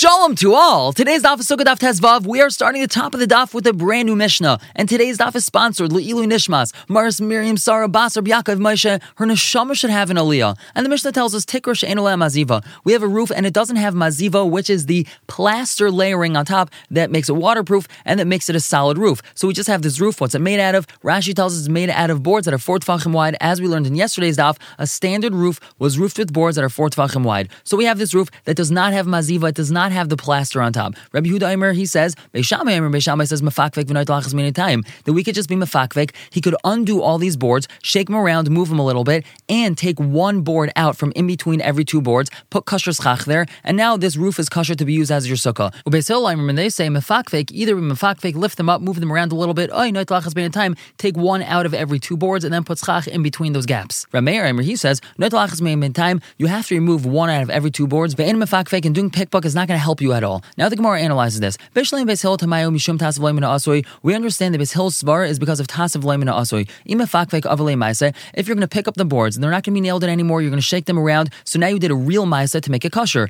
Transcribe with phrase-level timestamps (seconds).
[0.00, 0.94] Shalom to all!
[0.94, 2.24] Today's daf is Daf Tezvav.
[2.26, 4.58] We are starting the top of the daf with a brand new Mishnah.
[4.74, 6.72] And today's daf is sponsored Le'ilu Nishmas.
[6.88, 9.02] Maris Miriam Sarah Basar Yaakov Moshe.
[9.16, 10.56] Her neshama should have an aliyah.
[10.74, 12.64] And the Mishnah tells us Tikr She'enoleh Maziva.
[12.84, 16.46] We have a roof and it doesn't have Maziva, which is the plaster layering on
[16.46, 19.20] top that makes it waterproof and that makes it a solid roof.
[19.34, 20.18] So we just have this roof.
[20.18, 20.86] What's it made out of?
[21.04, 23.36] Rashi tells us it's made out of boards that are four tefachim wide.
[23.42, 26.70] As we learned in yesterday's daf, a standard roof was roofed with boards that are
[26.70, 27.50] four tefachim wide.
[27.64, 29.50] So we have this roof that does not have Maziva.
[29.50, 30.94] It does not have the plaster on top.
[31.12, 34.84] Rabbi Huda he says, Beishamai Aimer, Beishamai says, Mefakvek v'nait lachas many time.
[35.04, 36.14] That we could just be Mefakvek.
[36.30, 39.76] He could undo all these boards, shake them around, move them a little bit, and
[39.76, 43.76] take one board out from in between every two boards, put kasher schach there, and
[43.76, 45.72] now this roof is kasher to be used as your sukkah.
[45.84, 49.34] Ubesil Aimer, when they say Mefakvek, either Mefakvek, lift them up, move them around a
[49.34, 52.52] little bit, oh, nait lachas many time, take one out of every two boards, and
[52.52, 54.06] then put schach in between those gaps.
[54.12, 57.50] Rameir Aimer, he says, nait lachas many time, you have to remove one out of
[57.50, 60.12] every two boards, but in Mefakvek and doing pickbuck is not going to help you
[60.12, 60.44] at all.
[60.56, 61.58] Now the Gemara analyzes this.
[61.74, 61.80] We
[64.14, 66.68] understand the Bishil's svar is because of tasav leimina asoi.
[68.34, 70.04] If you're going to pick up the boards, and they're not going to be nailed
[70.04, 70.42] in anymore.
[70.42, 71.30] You're going to shake them around.
[71.44, 73.28] So now you did a real maisa to make it kosher.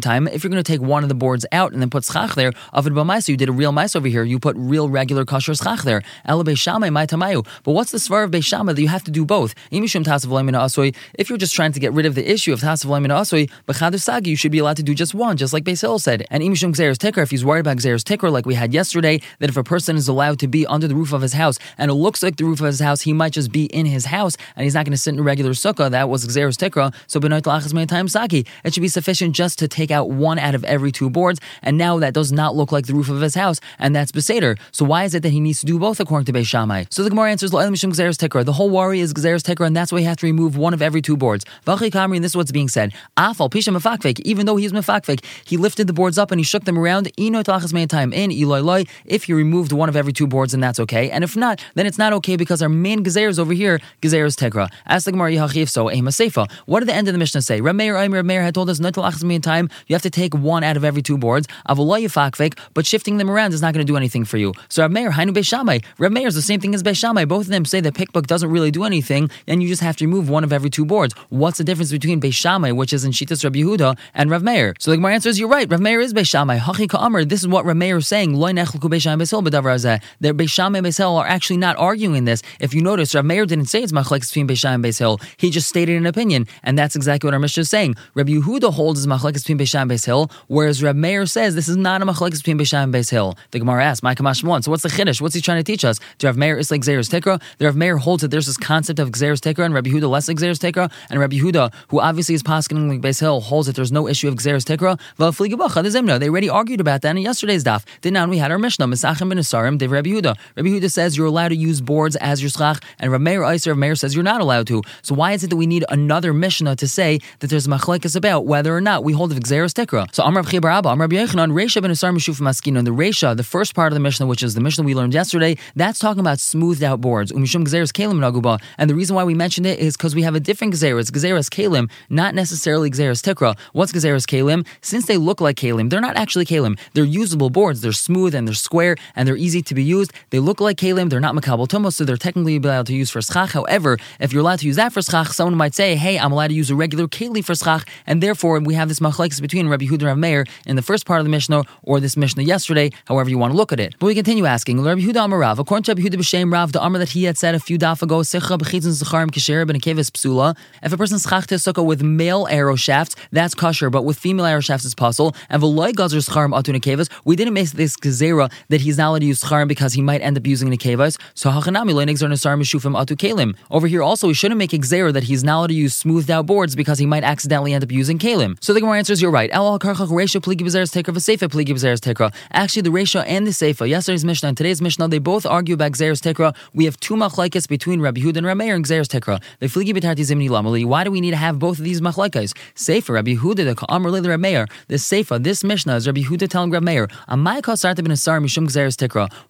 [0.00, 0.28] Time.
[0.28, 2.52] If you're going to take one of the boards out and then put schach there,
[2.72, 4.24] of it you did a real maisa over here.
[4.24, 6.02] You put real regular kosher schach there.
[6.26, 9.54] But what's the svar of Beishama that you have to do both?
[9.70, 14.36] If you're just trying to get rid of the issue of tasav leimina asoi, you
[14.36, 16.26] should be allowed to do just one, just like Beis said.
[16.30, 19.48] And imishum gzeres tikra, if he's worried about gzeres tikra, like we had yesterday, that
[19.48, 21.94] if a person is allowed to be under the roof of his house and it
[21.94, 24.64] looks like the roof of his house, he might just be in his house and
[24.64, 25.90] he's not going to sit in a regular sukkah.
[25.90, 26.94] That was gzeres tikra.
[27.06, 28.46] So benoit lachas time saki.
[28.64, 31.40] It should be sufficient just to take out one out of every two boards.
[31.62, 34.58] And now that does not look like the roof of his house, and that's beseder.
[34.72, 36.84] So why is it that he needs to do both according to Beis Shammai?
[36.90, 38.44] So the Gemara answers mishum gzeres tikra.
[38.44, 40.82] The whole worry is gzeres tikra, and that's why he has to remove one of
[40.82, 41.44] every two boards.
[41.66, 42.92] Vachi kamri, and this is what's being said.
[43.16, 44.20] Afal pisha mefakvek.
[44.20, 47.10] Even though he's mefakvek, he lifted the boards up and he shook them around.
[47.18, 50.80] Ino talachas time in Eloi If he removed one of every two boards, then that's
[50.80, 51.10] okay.
[51.10, 53.80] And if not, then it's not okay because our main gezer is over here.
[54.02, 54.68] Gezer is tegra.
[54.86, 56.50] Ask the Gemara Yahachiv so ema seifa.
[56.66, 57.60] What did the end of the Mishnah say?
[57.60, 59.68] Rameir Aimer Rameir had told us no talachas time.
[59.86, 61.46] You have to take one out of every two boards.
[61.68, 64.52] Yifakvek, but shifting them around is not going to do anything for you.
[64.68, 65.84] So Rameir Hainu Beishamai.
[65.98, 67.28] Rameir is the same thing as Beishamai.
[67.28, 70.04] Both of them say that pickbook doesn't really do anything, and you just have to
[70.04, 71.14] remove one of every two boards.
[71.28, 74.74] What's the difference between Beishamai, which is in Shitas Rabbi Yehuda, and Rav Meir?
[74.78, 75.70] So the Gemara answers, you're right.
[75.70, 76.58] Rav Meir is Beishamai.
[76.58, 78.34] Hachi Ka'amar, this is what Rameir is saying.
[78.34, 82.42] That Beishamai and Beisil are actually not arguing this.
[82.60, 86.04] If you notice, Rameir didn't say it's Machlekes between Beishamai and He just stated an
[86.04, 87.94] opinion, and that's exactly what our Mishnah is saying.
[88.12, 92.02] Rabbi Yehuda holds is Machlekes between Beishamai and whereas Rav Meir says this is not
[92.02, 93.38] a Machlekes between Beishamai and Beisil.
[93.52, 94.62] The Gemara asks, My Kamash one.
[94.62, 95.22] So what's the Chiddush?
[95.22, 95.98] What's he trying to teach us?
[96.18, 97.40] Do Rav Meir is like Xeris Tekra?
[97.56, 100.28] The Rav Meir holds that there's this concept of Xeris Tekra and Rabbi Yehuda less
[100.28, 104.06] Xeris Tekra, and Rabbi Yehuda, who obviously is Paskin like Beisil, holds that there's no
[104.06, 105.00] issue of Xeris Tekra.
[105.18, 107.84] They already argued about that in yesterday's daf.
[108.02, 110.36] Then we had our Mishnah, Mesachim ben Asarim, Dev Rabbi Yehuda.
[110.56, 113.72] Rabbi Yehuda says you're allowed to use boards as your schach, and Rabbi Meir Iser
[113.72, 114.82] of Meir says you're not allowed to.
[115.02, 118.46] So why is it that we need another Mishnah to say that there's machlekes about
[118.46, 120.14] whether or not we hold of Xeris Tikra?
[120.14, 123.44] So Amr Chibar Abba, Amr Yochanan, Reisha ben Asar Meshuf Maskino, and the Reisha, the
[123.44, 126.38] first part of the Mishnah, which is the Mishnah we learned yesterday, that's talking about
[126.40, 127.32] smoothed out boards.
[127.32, 128.60] Um, Umishum Xeris Kalim Naguba.
[128.78, 131.48] And the reason why we mentioned it is because we have a different Xeris, Xeris
[131.48, 133.56] Kalim, not necessarily Xeris Tikra.
[133.72, 134.66] What's Xeris Kalim?
[134.96, 136.78] Since they look like Kalim, they're not actually Kalim.
[136.94, 137.82] They're usable boards.
[137.82, 140.10] They're smooth and they're square and they're easy to be used.
[140.30, 141.10] They look like kalim.
[141.10, 143.50] They're not makabel tumos, so they're technically allowed to use for schach.
[143.52, 146.48] However, if you're allowed to use that for schach, someone might say, "Hey, I'm allowed
[146.48, 149.84] to use a regular keli for schach," and therefore we have this machlekes between Rabbi
[149.84, 152.90] Huda and Rav Meir in the first part of the Mishnah or this Mishnah yesterday.
[153.04, 153.96] However, you want to look at it.
[153.98, 154.82] But we continue asking.
[154.82, 157.54] Rabbi Huda Amarav, according to Rabbi Huda b'Shem Rav, the Amar that he had said
[157.54, 159.80] a few daf ago, ben
[160.16, 160.56] psula.
[160.82, 164.60] If a person schach sukkah with male arrow shafts, that's kosher, but with female arrow
[164.60, 165.34] shafts, it's possible.
[165.50, 166.76] And v'loy gazer scharim atun
[167.24, 170.20] we didn't make this gezerah that he's not allowed to use charim because he might
[170.20, 171.18] end up using nekevas.
[171.34, 173.56] So hachanami loinigzar nasar mishufim atu kalim.
[173.70, 176.46] Over here also, we shouldn't make gezerah that he's not allowed to use smoothed out
[176.46, 178.56] boards because he might accidentally end up using kalim.
[178.62, 179.50] So the Gemara answers, you're right.
[179.52, 182.32] El karchach resha pligi b'zeres tekra v'seifa pligi b'zeres tekra.
[182.52, 185.92] Actually, the resha and the seifa, yesterday's mishnah and today's mishnah, they both argue about
[185.92, 186.54] gzeres tekra.
[186.74, 189.42] We have two machlekes between Rabbi Hud and Rameir and gzeres tekra.
[189.60, 190.84] The fligi b'tarti zimni lamali.
[190.84, 192.54] Why do we need to have both of these machlekes?
[192.74, 194.68] Seifa, Rabbi Huda, the ka'amr the Rameir.
[194.88, 197.08] The seifa, this mishnah is Rabbi Huda telling Rabbi Meir,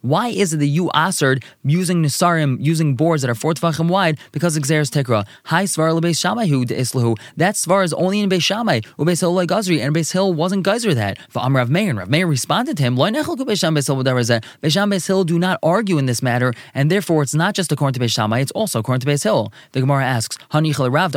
[0.01, 4.19] why is it that you asered using nisarim, using boards that are four tefachim wide
[4.31, 5.25] because of tikra?
[5.45, 7.17] Hi svar lebeis shamayhu de islahu.
[7.35, 8.81] That svar is only in Beis Shammai.
[8.97, 11.17] Ubeis Hill gazri, and Beis Hill wasn't geyser that.
[11.29, 15.39] For Amr Rav Meir, and Rav Meir responded to him, Beis Sham Beis Hill do
[15.39, 18.51] not argue in this matter, and therefore it's not just according to Beis Shammai, it's
[18.51, 19.51] also according to Beis Hill.
[19.71, 21.11] The Gemara asks, Rav,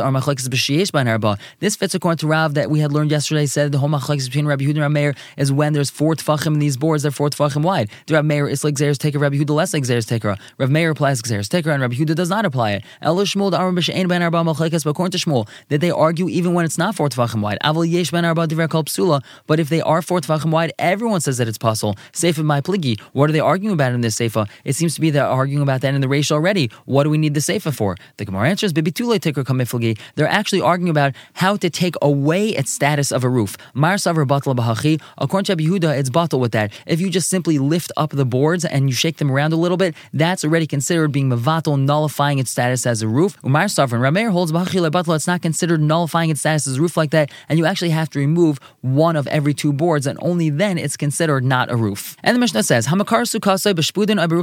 [1.59, 4.63] This fits according to Rav that we had learned yesterday, said the whole between Rabbi
[4.65, 7.03] Yehuda and Rabbi Meir is when there's four tefachim in these boards.
[7.03, 7.89] They're four tefachim wide.
[8.07, 9.19] The Rabbi Meir is like Xeris taker.
[9.19, 10.37] Rabbi Yehuda less like Xeris taker.
[10.57, 12.83] Rabbi Meir applies Xeris taker, and Rabbi Yehuda does not apply it.
[13.01, 14.83] El Shmuel Amar b'she'en ben arba machlekes.
[14.83, 17.57] But according to Shmuel, that they argue even when it's not four tefachim wide.
[17.63, 19.23] Aval yesh ben arba divrei kol psula.
[19.47, 21.95] But if they are four tefachim wide, everyone says that it's possible.
[22.13, 22.99] Sefer my pligi.
[23.13, 24.45] What are they arguing about in this sefer?
[24.65, 26.69] It seems to be they're arguing about that in the ratio already.
[26.85, 27.97] What do we need the sefer for?
[28.17, 32.71] The Gemara answers, "Bibitule ticker kamiflagi." They're actually arguing about how to take away its
[32.71, 33.57] status of a roof.
[33.95, 35.01] Savar.
[35.17, 36.71] According to Yehuda, it's battle with that.
[36.85, 39.77] If you just simply lift up the boards and you shake them around a little
[39.77, 43.37] bit, that's already considered being mavatal, nullifying its status as a roof.
[43.45, 45.15] Umar Savran, Rameir holds bahachi batla.
[45.15, 48.09] It's not considered nullifying its status as a roof like that, and you actually have
[48.11, 52.15] to remove one of every two boards, and only then it's considered not a roof.
[52.23, 53.25] And the Mishnah says, Hamakar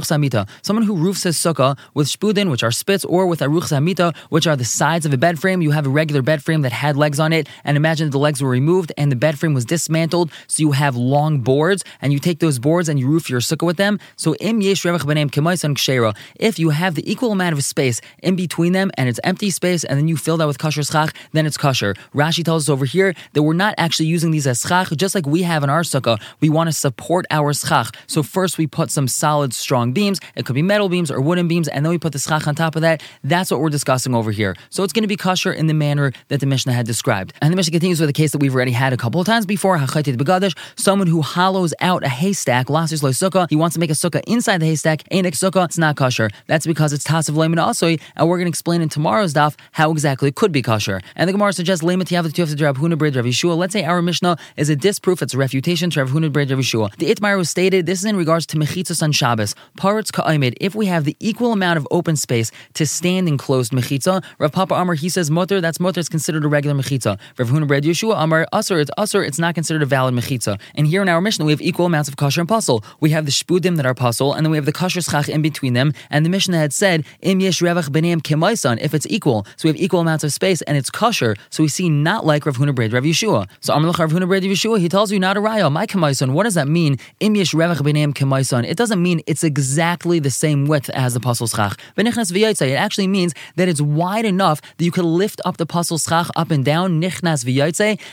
[0.09, 0.47] samita.
[0.61, 4.47] Someone who roofs his sukkah with shpudin, which are spits, or with aruch samita, which
[4.47, 5.61] are the sides of a bed frame.
[5.61, 8.41] You have a regular bed frame that had legs on it, and imagine the legs
[8.41, 12.19] were removed and the bed frame was dismantled, so you have long boards, and you
[12.19, 13.99] take those boards and you roof your sukkah with them.
[14.15, 14.85] So im yesh.
[14.85, 19.83] If you have the equal amount of space in between them, and it's empty space,
[19.83, 21.95] and then you fill that with kosher schach, then it's kosher.
[22.13, 25.25] Rashi tells us over here that we're not actually using these as schach, just like
[25.25, 26.19] we have in our sukkah.
[26.39, 27.95] We want to support our schach.
[28.07, 30.19] So first we put some solid, strong beams.
[30.35, 32.55] It could be metal beams or wooden beams, and then we put the schach on
[32.55, 33.01] top of that.
[33.23, 34.55] That's what we're discussing over here.
[34.69, 37.33] So it's going to be kosher in the manner that the Mishnah had described.
[37.41, 39.45] And the Mishnah continues with a case that we've already had a couple of times
[39.45, 39.77] before.
[39.77, 43.49] Hachaitit begadish, someone who hollows out a haystack, lasis loy sukkah.
[43.49, 45.65] He wants to make a sukkah inside the haystack, anik sukkah.
[45.65, 46.29] It's not kosher.
[46.47, 49.91] That's because it's tasav leimin asoi, and we're going to explain in tomorrow's daf how
[49.91, 51.01] exactly it could be kosher.
[51.15, 53.57] And the Gemara suggests leimat yav the Rav Huna Bred Rav Yeshua.
[53.57, 56.95] Let's say our Mishnah is a disproof, it's a refutation to Rav Huna Rav Yeshua.
[56.97, 57.85] The Itmar was stated.
[57.85, 59.55] This is in regards to mechitzas on Shabbos.
[59.77, 60.55] Paritz ka'imid.
[60.61, 64.51] If we have the equal amount of open space to stand in closed mechitza, Rav
[64.51, 65.61] Papa Amar he says mutter.
[65.61, 65.99] That's mutter.
[65.99, 67.19] It's considered a regular mechitza.
[67.37, 68.79] Rav Huna Bred Yeshua Amar usher.
[68.79, 70.59] It's It's not considered a valid mechitza.
[70.75, 72.83] And here in our Mishnah we have equal amounts of kosher and pasul.
[72.99, 75.41] We have the shpudim that are pasul, and then we have the kosher schach in
[75.41, 75.93] between them.
[76.09, 78.77] And the Mishnah had said im yesh revach b'neim kemaisan.
[78.79, 81.35] If it's equal, so we have equal amounts of space and it's kosher.
[81.49, 83.47] So we see not like Rav Huna Bred Rav Yeshua.
[83.61, 84.79] So Amar Rav Huna Bred Yeshua.
[84.79, 85.71] He tells you not a raya.
[85.71, 86.33] My kemaisan.
[86.33, 86.97] What does that mean?
[87.19, 88.63] Im yesh revach b'neim kemaisan.
[88.67, 91.77] It doesn't mean it's exactly the same width as the pasul schach.
[91.97, 96.29] It actually means that it's wide enough that you could lift up the pasul schach
[96.35, 97.39] up and down, nichnas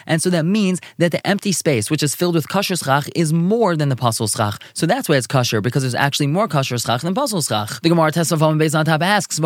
[0.07, 3.33] and so that means that the empty space, which is filled with kosher schach, is
[3.33, 4.61] more than the pasul schach.
[4.75, 7.81] So that's why it's kosher, because there's actually more kosher schach than pasul schach.
[7.81, 9.41] The Gemara Tesafam Beis on top asks,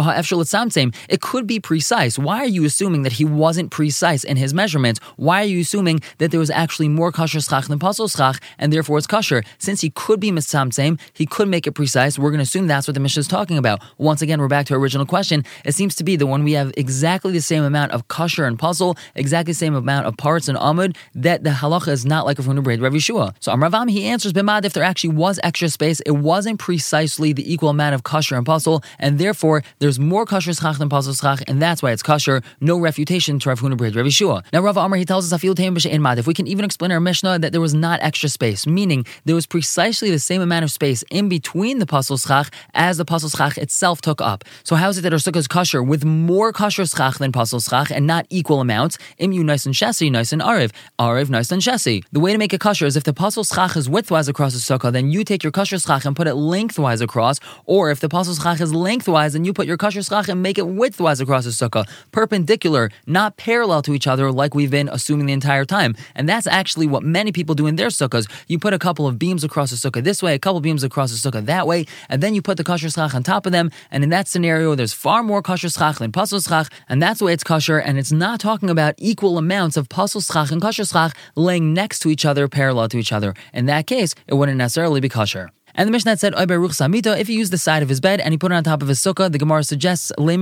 [1.08, 2.18] it could be precise.
[2.18, 5.00] Why are you assuming that he wasn't precise in his measurements?
[5.16, 8.72] Why are you assuming that there was actually more kosher schach than pasul schach, and
[8.72, 9.42] therefore it's kosher?
[9.58, 12.18] Since he could be misamtsem, he could make it precise.
[12.18, 13.80] We're going to assume that's what the Mishnah is talking about.
[13.98, 15.44] Once again, we're back to our original question.
[15.64, 18.58] It seems to be the one we have exactly the same amount of kosher and
[18.58, 22.38] pasul, exactly the same amount of parts and amud, that the halacha is not like
[22.38, 23.34] a from braid Rav Yeshua.
[23.40, 27.52] So Amravam, he answers, Bimad, if there actually was extra space, it wasn't precisely the
[27.52, 31.42] equal amount of kosher and pasul, and therefore there's more kosher schach than pasul schach,
[31.48, 32.42] and that's why it's kosher.
[32.60, 34.44] No refutation to Rav braid Rav Yeshua.
[34.52, 37.38] Now Rav Amr, he tells us, in Mad, if we can even explain our Mishnah
[37.38, 41.02] that there was not extra space, meaning there was precisely the same amount of space
[41.10, 44.44] in between the pasul schach as the pasul schach itself took up.
[44.64, 47.60] So how is it that our sukkah is kosher with more kosher schach than pasul
[47.60, 48.98] schach and not equal amounts?
[49.20, 52.04] Imu nice and shesi, nice and ariv, ariv nice and shesi.
[52.12, 54.60] The way to make a kosher is if the pasul schach is widthwise across the
[54.60, 58.08] sukkah, then you take your kosher schach and put it lengthwise across, or if the
[58.08, 61.44] pasul schach is lengthwise, then you put your kosher schach and make it widthwise across
[61.44, 65.96] the sukkah, perpendicular, not parallel to each other like we've been assuming the entire time.
[66.14, 68.30] And that's actually what many people do in their sukkahs.
[68.46, 71.10] You put a couple of beams across the sukkah this way, a couple beams across
[71.10, 73.70] the sukkah that way, and then you put the kosher schach on top of them.
[73.90, 77.32] And in that scenario, there's far more kosher schach than pasul schach, and that's way
[77.32, 77.78] it's kosher.
[77.78, 82.00] And it's not talking about equal amounts of pasul schach and kosher schach laying next
[82.00, 83.34] to each other, parallel to each other.
[83.52, 85.50] In that case, it wouldn't necessarily be kosher.
[85.74, 88.52] And the Mishnah said, if he used the side of his bed and he put
[88.52, 90.32] it on top of his sukkah, the Gemara suggests, Let's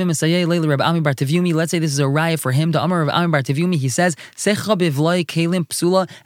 [1.71, 2.73] say this is a raya for him.
[2.73, 4.17] The Amar of Ami Bar Tevumi, he says,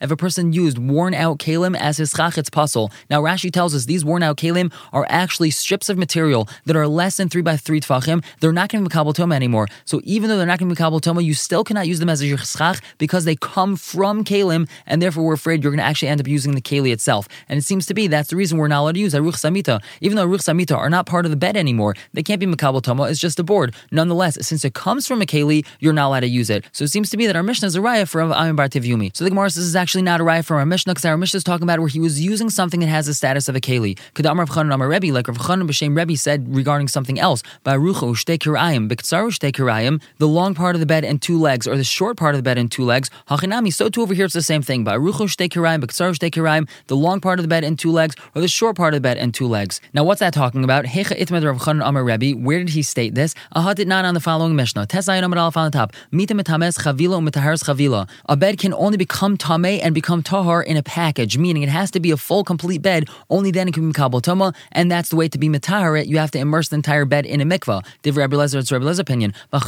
[0.00, 2.90] if a person used worn out kalim as his chach, it's pasul.
[3.11, 6.87] Now Rashi tells us these worn out kalim are actually strips of material that are
[6.87, 8.25] less than 3 by 3 tfachim.
[8.40, 9.68] They're not going to be Makabal Toma anymore.
[9.85, 12.09] So even though they're not going to be Makabal Toma, you still cannot use them
[12.09, 15.85] as a chach because they come from kalim, and therefore we're afraid you're going to
[15.85, 17.28] actually end up using the keli itself.
[17.49, 19.82] And it seems to be that's the reason we're not allowed to use Aruch Samita.
[20.00, 22.82] Even though Aruch Samita are not part of the bed anymore, they can't be Makabal
[22.82, 23.75] Tama, it's just a board.
[23.90, 26.64] Nonetheless, since it comes from a Keli, you're not allowed to use it.
[26.72, 29.16] So it seems to be that our Mishnah is a raya from Amin Bar Tivyumi.
[29.16, 31.16] So the Gemara says this is actually not a raya from our Mishnah because our
[31.16, 33.61] Mishnah is talking about where he was using something that has the status of a
[33.61, 33.99] Keli.
[34.14, 37.42] Kadamar Rav Chanan Amar Rebbe, like Rav Chanan B'Shem Rebbe said regarding something else.
[37.64, 41.38] By Baruchu Ushte Kirayim, B'Ktsaru Ushte Kirayim, the long part of the bed and two
[41.38, 43.11] legs, or the short part of the bed and two legs.
[43.28, 44.84] Hachinami, so too over here it's the same thing.
[44.84, 47.90] By Baruchu Ushte Kirayim, B'Ktsaru Ushte Kirayim, the long part of the bed and two
[47.92, 49.81] legs, or the short part of the bed and two legs.
[49.95, 50.85] Now what's that talking about?
[50.85, 53.35] Hecha Itmed Rav Chanan Amar Rebbe, where did he state this?
[53.55, 54.87] Ahad did not on the following Mishnah.
[54.87, 55.93] Tesayin Amar on the top.
[56.11, 58.09] Mita mitames chavila umitaharis chavila.
[58.27, 61.91] A bed can only become tameh and become tahar in a package, meaning it has
[61.91, 63.09] to be a full, complete bed.
[63.31, 66.07] Only then it can be kabel toma, and that's the way to be mitahar it.
[66.07, 67.85] You have to immerse the entire bed in a mikvah.
[68.03, 69.35] Div Rabbi Lezer, it's Rabbi Lezer's opinion.
[69.51, 69.62] But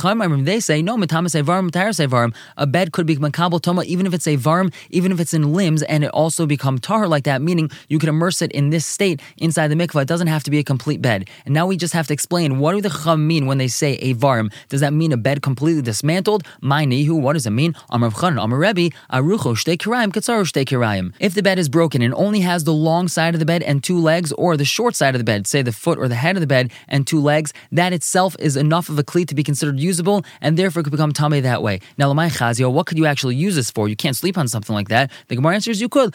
[0.44, 2.34] they say no, mitamas evarim, mitaharis evarim.
[2.56, 5.52] A bed could be kabel toma even if it's a varm, even if it's in
[5.52, 8.86] limbs, and it also become tahar like that, meaning you can immerse it in this
[8.86, 9.03] state
[9.36, 10.02] inside the mikvah.
[10.02, 11.28] It doesn't have to be a complete bed.
[11.44, 13.92] And now we just have to explain what do the chum mean when they say
[13.94, 14.50] a varm?
[14.68, 16.42] Does that mean a bed completely dismantled?
[16.60, 17.74] My nihu, what does it mean?
[17.90, 21.12] Amar Chanan, Amar Rebbe, Arucho shtei kirayim, katzaro shtei kirayim.
[21.20, 23.82] If the bed is broken and only has the long side of the bed and
[23.82, 26.36] two legs, or the short side of the bed, say the foot or the head
[26.36, 29.42] of the bed and two legs, that itself is enough of a cleat to be
[29.42, 31.80] considered usable, and therefore could become tame that way.
[31.98, 33.88] Now, Lamai Chazio, what could you actually use this for?
[33.88, 35.10] You can't sleep on something like that.
[35.28, 36.14] The Gemara answers you could.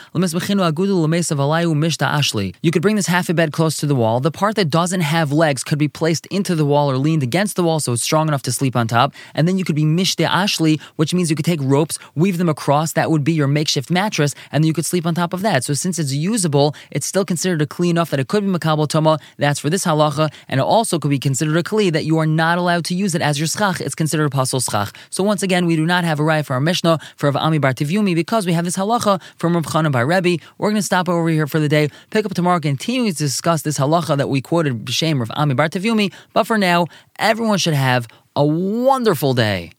[2.62, 4.20] You could bring this half a bed close to the wall.
[4.20, 7.56] The part that doesn't have legs could be placed into the wall or leaned against
[7.56, 9.14] the wall so it's strong enough to sleep on top.
[9.34, 12.50] And then you could be mishte ashli, which means you could take ropes, weave them
[12.50, 12.94] across.
[12.94, 15.64] That would be your makeshift mattress, and then you could sleep on top of that.
[15.64, 18.88] So since it's usable, it's still considered a kli enough that it could be makabel
[18.88, 19.20] toma.
[19.38, 22.26] That's for this halacha, and it also could be considered a kli that you are
[22.26, 23.82] not allowed to use it as your schach.
[23.82, 24.94] It's considered a pasul schach.
[25.10, 27.58] So once again, we do not have a right for our Mishnah for Rav Ami
[27.58, 30.44] Bar Tivyumi because we have this halacha from Rav Chanan Bar Rebbe.
[30.58, 33.64] We're going to stop over here for the day, pick up tomorrow, continue to discuss
[33.64, 36.14] this halacha that we quoted B'Shem Rav Ami Bar Tivyumi.
[36.34, 36.86] But for now,
[37.18, 39.72] everyone should have a wonderful day.